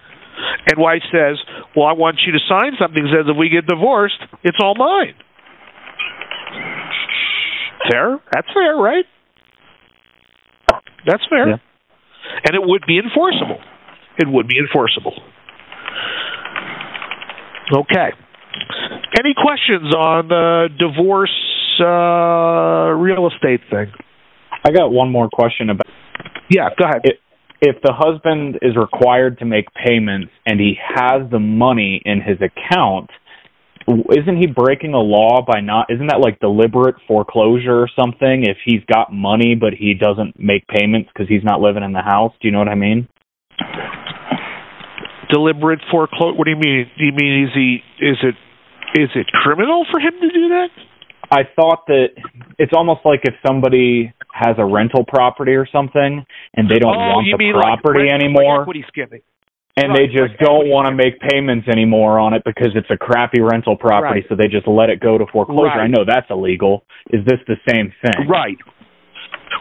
And 0.69 0.77
wife 0.77 1.03
says, 1.11 1.37
"Well, 1.75 1.85
I 1.85 1.93
want 1.93 2.17
you 2.25 2.33
to 2.33 2.39
sign 2.47 2.73
something 2.79 3.03
that 3.03 3.23
says 3.23 3.25
if 3.27 3.37
we 3.37 3.49
get 3.49 3.67
divorced, 3.67 4.19
it's 4.43 4.57
all 4.61 4.75
mine." 4.75 5.15
Fair? 7.91 8.19
That's 8.31 8.47
fair, 8.53 8.75
right? 8.77 9.05
That's 11.05 11.23
fair. 11.29 11.49
Yeah. 11.49 11.57
And 12.47 12.55
it 12.55 12.63
would 12.63 12.83
be 12.87 12.97
enforceable. 12.97 13.59
It 14.17 14.27
would 14.27 14.47
be 14.47 14.57
enforceable. 14.57 15.13
Okay. 17.75 18.11
Any 19.19 19.33
questions 19.33 19.93
on 19.95 20.27
the 20.27 20.69
divorce 20.79 21.33
uh, 21.79 22.93
real 22.95 23.27
estate 23.27 23.61
thing? 23.69 23.91
I 24.65 24.71
got 24.71 24.91
one 24.91 25.11
more 25.11 25.29
question 25.31 25.69
about 25.69 25.87
Yeah, 26.49 26.69
go 26.77 26.85
ahead. 26.85 27.01
If, 27.03 27.17
if 27.63 27.81
the 27.81 27.93
husband 27.95 28.59
is 28.61 28.75
required 28.75 29.39
to 29.39 29.45
make 29.45 29.65
payments 29.73 30.31
and 30.45 30.59
he 30.59 30.75
has 30.95 31.29
the 31.31 31.39
money 31.39 32.01
in 32.05 32.21
his 32.21 32.37
account, 32.37 33.09
isn't 33.87 34.37
he 34.37 34.47
breaking 34.47 34.93
a 34.93 34.99
law 34.99 35.43
by 35.45 35.59
not 35.59 35.87
isn't 35.89 36.07
that 36.07 36.19
like 36.19 36.39
deliberate 36.39 36.95
foreclosure 37.07 37.79
or 37.79 37.89
something 37.99 38.43
if 38.43 38.57
he's 38.63 38.79
got 38.87 39.11
money 39.11 39.55
but 39.59 39.73
he 39.73 39.93
doesn't 39.93 40.39
make 40.39 40.65
payments 40.67 41.09
because 41.11 41.27
he's 41.27 41.43
not 41.43 41.59
living 41.59 41.83
in 41.83 41.91
the 41.91 42.01
house 42.01 42.31
do 42.39 42.47
you 42.47 42.51
know 42.53 42.59
what 42.59 42.69
i 42.69 42.75
mean 42.75 43.09
Deliberate 45.33 45.79
foreclosure. 45.89 46.37
What 46.37 46.45
do 46.45 46.51
you 46.51 46.61
mean? 46.61 46.85
Do 46.97 47.05
you 47.05 47.11
mean 47.11 47.45
is 47.45 47.53
he 47.55 47.81
is 47.97 48.17
it 48.21 48.35
is 48.99 49.09
it 49.15 49.25
criminal 49.27 49.85
for 49.89 49.99
him 49.99 50.13
to 50.21 50.29
do 50.29 50.49
that? 50.49 50.69
I 51.33 51.41
thought 51.55 51.85
that 51.87 52.09
it's 52.59 52.73
almost 52.75 53.01
like 53.03 53.21
if 53.23 53.33
somebody 53.45 54.13
has 54.31 54.55
a 54.57 54.65
rental 54.65 55.03
property 55.07 55.53
or 55.53 55.67
something 55.71 56.25
and 56.55 56.69
they 56.69 56.79
don't 56.79 56.95
oh, 56.95 57.09
want 57.13 57.25
the 57.25 57.51
property 57.53 58.09
like, 58.09 58.21
anymore 58.21 58.59
Like 58.59 58.61
equity 58.61 58.85
skimming. 58.87 59.21
and 59.77 59.89
Right, 59.89 59.97
they 59.97 60.05
just 60.07 60.37
like 60.37 60.39
don't 60.39 60.69
want 60.69 60.87
to 60.89 60.93
make 60.95 61.19
payments 61.19 61.67
anymore 61.67 62.19
on 62.19 62.33
it 62.33 62.43
because 62.45 62.71
it's 62.75 62.89
a 62.89 62.97
crappy 62.97 63.41
rental 63.41 63.75
property 63.75 64.21
Right. 64.21 64.25
so 64.29 64.35
they 64.35 64.47
just 64.47 64.67
let 64.67 64.89
it 64.89 64.99
go 64.99 65.17
to 65.17 65.25
foreclosure 65.31 65.77
Right. 65.77 65.85
i 65.85 65.87
know 65.87 66.05
that's 66.05 66.29
illegal 66.29 66.85
is 67.09 67.25
this 67.25 67.39
the 67.47 67.57
same 67.69 67.93
thing 68.01 68.27
Right. 68.27 68.57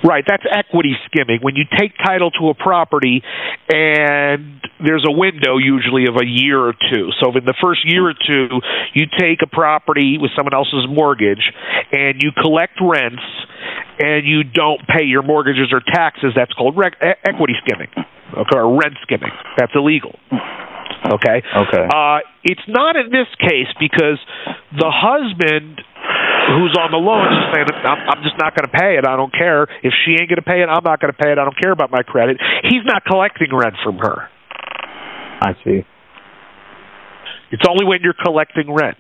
Right, 0.05 0.25
that's 0.27 0.45
equity 0.51 0.95
skimming. 1.07 1.41
When 1.43 1.57
you 1.57 1.65
take 1.65 1.93
title 1.99 2.31
to 2.41 2.49
a 2.49 2.55
property 2.55 3.23
and 3.69 4.61
there's 4.85 5.05
a 5.07 5.13
window 5.13 5.59
usually 5.59 6.07
of 6.07 6.17
a 6.17 6.27
year 6.27 6.59
or 6.59 6.73
two. 6.73 7.11
So 7.21 7.37
in 7.37 7.45
the 7.45 7.55
first 7.61 7.81
year 7.85 8.09
or 8.09 8.15
two, 8.15 8.49
you 8.95 9.07
take 9.19 9.43
a 9.43 9.47
property 9.47 10.19
with 10.21 10.31
someone 10.37 10.55
else's 10.55 10.87
mortgage 10.89 11.43
and 11.93 12.23
you 12.23 12.33
collect 12.33 12.81
rents 12.81 13.23
and 13.99 14.27
you 14.27 14.43
don't 14.43 14.81
pay 14.89 15.05
your 15.05 15.23
mortgages 15.23 15.73
or 15.73 15.81
taxes. 15.81 16.33
That's 16.35 16.53
called 16.55 16.77
rec- 16.77 16.99
equity 17.01 17.55
skimming 17.65 17.89
okay, 18.37 18.57
or 18.57 18.79
rent 18.79 18.97
skimming. 19.03 19.31
That's 19.57 19.73
illegal. 19.75 20.19
Okay? 21.03 21.43
okay 21.43 21.87
Uh, 21.91 22.21
it's 22.45 22.63
not 22.69 22.97
in 22.97 23.11
this 23.11 23.29
case 23.39 23.71
because 23.79 24.19
the 24.73 24.91
husband 24.91 25.83
who's 26.57 26.75
on 26.79 26.91
the 26.91 27.01
loan 27.01 27.27
is 27.31 27.45
saying, 27.55 27.67
I'm, 27.85 28.01
I'm 28.09 28.23
just 28.23 28.39
not 28.39 28.55
going 28.57 28.67
to 28.67 28.75
pay 28.75 28.99
it. 28.99 29.07
I 29.07 29.17
don't 29.17 29.33
care. 29.33 29.65
If 29.83 29.93
she 30.05 30.13
ain't 30.19 30.29
going 30.29 30.43
to 30.43 30.47
pay 30.47 30.63
it, 30.63 30.69
I'm 30.69 30.85
not 30.85 31.01
going 31.01 31.13
to 31.13 31.19
pay 31.19 31.31
it. 31.31 31.39
I 31.39 31.45
don't 31.45 31.59
care 31.61 31.73
about 31.73 31.91
my 31.91 32.03
credit. 32.03 32.39
He's 32.65 32.85
not 32.85 33.05
collecting 33.05 33.55
rent 33.55 33.77
from 33.83 33.99
her. 33.99 34.29
i 35.41 35.53
see 35.65 35.83
It's 37.51 37.67
only 37.69 37.87
when 37.87 38.01
you're 38.03 38.19
collecting 38.19 38.73
rent. 38.73 38.99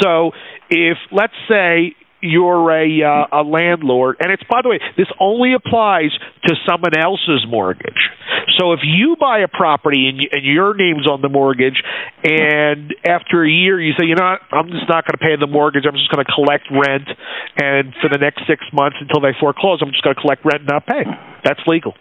So 0.00 0.32
if, 0.70 0.98
let's 1.12 1.36
say, 1.48 1.94
you're 2.20 2.70
a 2.70 3.02
uh, 3.02 3.40
a 3.40 3.42
landlord, 3.42 4.16
and 4.20 4.32
it's 4.32 4.42
by 4.50 4.60
the 4.62 4.68
way, 4.68 4.80
this 4.96 5.06
only 5.20 5.54
applies 5.54 6.10
to 6.46 6.54
someone 6.66 6.98
else's 6.98 7.46
mortgage. 7.48 8.10
So 8.58 8.72
if 8.72 8.80
you 8.82 9.16
buy 9.18 9.40
a 9.40 9.48
property 9.48 10.08
and, 10.08 10.18
and 10.18 10.44
your 10.44 10.74
name's 10.74 11.06
on 11.06 11.22
the 11.22 11.28
mortgage, 11.28 11.80
and 12.24 12.94
after 13.06 13.44
a 13.44 13.50
year 13.50 13.80
you 13.80 13.92
say, 13.98 14.06
you 14.06 14.14
know, 14.14 14.36
what, 14.36 14.42
I'm 14.50 14.70
just 14.70 14.88
not 14.88 15.06
going 15.06 15.14
to 15.16 15.22
pay 15.22 15.36
the 15.38 15.46
mortgage. 15.46 15.84
I'm 15.86 15.94
just 15.94 16.10
going 16.10 16.24
to 16.24 16.32
collect 16.32 16.64
rent, 16.70 17.08
and 17.56 17.94
for 18.02 18.08
the 18.10 18.18
next 18.18 18.42
six 18.46 18.64
months 18.72 18.96
until 19.00 19.20
they 19.20 19.36
foreclose, 19.38 19.80
I'm 19.82 19.90
just 19.90 20.02
going 20.02 20.16
to 20.16 20.20
collect 20.20 20.44
rent 20.44 20.66
and 20.66 20.68
not 20.68 20.86
pay. 20.86 21.04
That's 21.44 21.60
legal. 21.66 21.94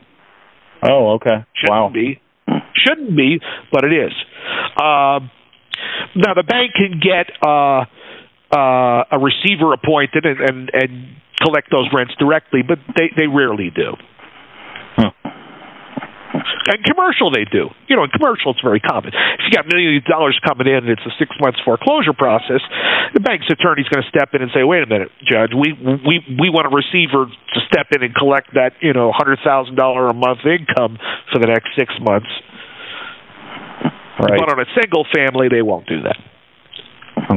oh 0.83 1.15
okay 1.21 1.45
Shouldn't 1.55 1.69
wow 1.69 1.89
be. 1.93 2.21
Shouldn't 2.75 3.15
be, 3.15 3.39
but 3.71 3.83
it 3.83 3.93
is. 3.93 4.13
Um, 4.79 5.29
now 6.15 6.33
the 6.33 6.43
bank 6.47 6.71
can 6.73 6.99
get 7.01 7.29
uh, 7.45 7.85
uh, 8.55 9.03
a 9.11 9.19
receiver 9.19 9.73
appointed 9.73 10.25
and, 10.25 10.39
and 10.39 10.71
and 10.73 11.15
collect 11.41 11.69
those 11.71 11.87
rents 11.93 12.13
directly, 12.19 12.61
but 12.67 12.79
they 12.95 13.09
they 13.15 13.27
rarely 13.27 13.69
do. 13.73 13.93
And 16.67 16.83
commercial, 16.83 17.31
they 17.31 17.45
do. 17.45 17.69
You 17.87 17.95
know, 17.95 18.03
in 18.03 18.11
commercial, 18.11 18.51
it's 18.51 18.63
very 18.63 18.79
common. 18.79 19.11
If 19.13 19.43
you 19.47 19.53
got 19.55 19.67
millions 19.67 20.03
of 20.03 20.07
dollars 20.07 20.39
coming 20.43 20.67
in 20.67 20.87
and 20.87 20.89
it's 20.89 21.05
a 21.05 21.13
six 21.19 21.31
months 21.39 21.59
foreclosure 21.63 22.13
process, 22.13 22.61
the 23.13 23.19
bank's 23.19 23.47
attorney's 23.49 23.87
going 23.87 24.03
to 24.03 24.09
step 24.09 24.33
in 24.33 24.41
and 24.41 24.51
say, 24.53 24.63
"Wait 24.63 24.83
a 24.83 24.89
minute, 24.89 25.11
judge, 25.23 25.51
we 25.55 25.73
we 25.73 26.23
we 26.39 26.47
want 26.49 26.67
a 26.67 26.73
receiver 26.73 27.27
to 27.27 27.59
step 27.71 27.87
in 27.95 28.03
and 28.03 28.13
collect 28.15 28.53
that 28.53 28.75
you 28.81 28.93
know 28.93 29.11
hundred 29.11 29.39
thousand 29.43 29.75
dollar 29.75 30.07
a 30.07 30.15
month 30.15 30.43
income 30.45 30.97
for 31.31 31.39
the 31.39 31.47
next 31.47 31.71
six 31.77 31.93
months." 32.01 32.29
right 34.19 34.39
But 34.39 34.49
on 34.51 34.59
a 34.59 34.69
single 34.73 35.05
family, 35.13 35.47
they 35.47 35.61
won't 35.61 35.87
do 35.87 36.01
that. 36.03 36.17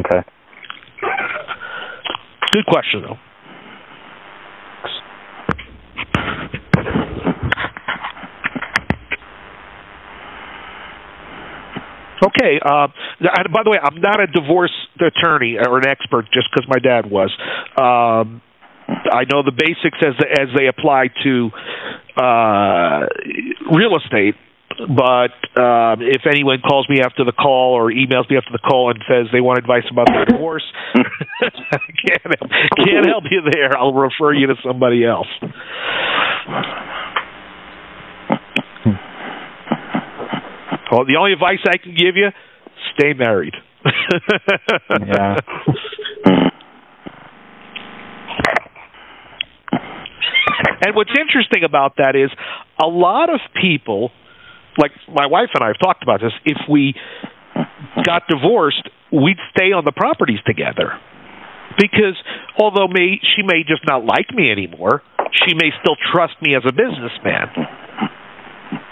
okay 0.01 0.25
Good 2.53 2.67
question, 2.67 3.03
though. 3.03 3.19
Okay. 12.23 12.61
Uh, 12.61 12.89
by 13.53 13.63
the 13.65 13.71
way, 13.71 13.79
I'm 13.83 14.01
not 14.01 14.21
a 14.21 14.27
divorce 14.27 14.75
attorney 15.01 15.57
or 15.59 15.79
an 15.79 15.89
expert 15.89 16.27
just 16.33 16.49
because 16.53 16.69
my 16.69 16.79
dad 16.79 17.11
was. 17.11 17.31
Um, 17.77 18.43
I 18.89 19.25
know 19.31 19.43
the 19.43 19.55
basics 19.55 19.99
as 20.03 20.15
as 20.19 20.49
they 20.57 20.67
apply 20.67 21.09
to 21.25 21.51
uh, 22.17 23.07
real 23.73 23.97
estate. 23.97 24.35
But 24.79 25.35
um, 25.61 26.01
if 26.01 26.23
anyone 26.27 26.63
calls 26.67 26.89
me 26.89 27.01
after 27.03 27.25
the 27.25 27.33
call 27.33 27.75
or 27.75 27.91
emails 27.91 28.31
me 28.31 28.39
after 28.39 28.53
the 28.53 28.63
call 28.63 28.91
and 28.91 29.03
says 29.07 29.27
they 29.33 29.41
want 29.41 29.59
advice 29.59 29.83
about 29.91 30.07
their 30.07 30.25
divorce, 30.25 30.63
I 30.95 31.03
can't 32.07 32.39
help, 32.39 32.51
can't 32.79 33.07
help 33.07 33.25
you 33.31 33.43
there. 33.53 33.77
I'll 33.77 33.93
refer 33.93 34.33
you 34.33 34.47
to 34.47 34.55
somebody 34.65 35.05
else. 35.05 35.27
Well, 40.91 41.05
the 41.07 41.17
only 41.19 41.33
advice 41.33 41.61
I 41.67 41.77
can 41.79 41.95
give 41.95 42.17
you: 42.17 42.29
stay 42.95 43.13
married. 43.13 43.55
yeah 45.07 45.37
And 50.81 50.97
what's 50.97 51.13
interesting 51.13 51.65
about 51.65 51.97
that 51.99 52.17
is 52.17 52.31
a 52.83 52.87
lot 52.87 53.29
of 53.29 53.41
people, 53.61 54.11
like 54.79 54.93
my 55.09 55.27
wife 55.27 55.51
and 55.55 55.63
I 55.63 55.69
have 55.69 55.79
talked 55.79 56.03
about 56.03 56.21
this, 56.21 56.33
if 56.45 56.57
we 56.69 56.95
got 58.05 58.23
divorced, 58.29 58.89
we'd 59.13 59.39
stay 59.55 59.73
on 59.73 59.85
the 59.85 59.93
properties 59.93 60.41
together. 60.47 60.99
Because 61.77 62.17
although 62.59 62.89
may, 62.89 63.21
she 63.37 63.43
may 63.43 63.63
just 63.63 63.87
not 63.87 64.05
like 64.05 64.33
me 64.35 64.51
anymore, 64.51 65.03
she 65.47 65.55
may 65.55 65.71
still 65.81 65.97
trust 66.13 66.35
me 66.43 66.57
as 66.57 66.63
a 66.67 66.73
businessman. 66.73 67.53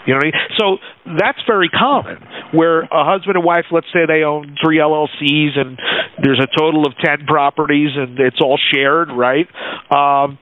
You 0.09 0.15
know 0.15 0.25
what 0.25 0.33
I 0.33 0.33
mean? 0.33 0.57
So 0.57 0.67
that's 1.21 1.39
very 1.47 1.69
common, 1.69 2.17
where 2.57 2.81
a 2.81 3.05
husband 3.05 3.37
and 3.37 3.45
wife, 3.45 3.67
let's 3.71 3.93
say 3.93 4.09
they 4.09 4.25
own 4.25 4.57
three 4.65 4.79
LLCs 4.79 5.53
and 5.61 5.79
there's 6.23 6.41
a 6.41 6.49
total 6.59 6.87
of 6.87 6.95
10 7.05 7.27
properties 7.27 7.91
and 7.95 8.19
it's 8.19 8.41
all 8.41 8.59
shared, 8.73 9.11
right? 9.13 9.47
Um, 9.93 10.39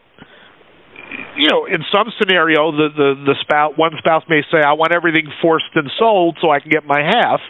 you 1.37 1.51
know, 1.51 1.67
in 1.67 1.83
some 1.91 2.13
scenario, 2.19 2.71
the 2.71 2.89
the 2.95 3.15
the 3.27 3.35
spouse, 3.41 3.73
one 3.77 3.93
spouse 3.99 4.25
may 4.29 4.43
say, 4.51 4.59
"I 4.59 4.73
want 4.73 4.93
everything 4.93 5.27
forced 5.41 5.71
and 5.75 5.91
sold 5.99 6.37
so 6.43 6.51
I 6.51 6.61
can 6.61 6.71
get 6.71 6.85
my 6.85 7.01
half," 7.01 7.41